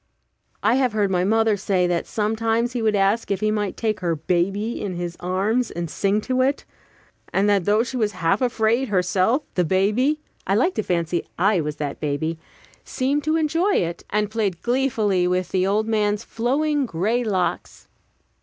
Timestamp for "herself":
8.87-9.43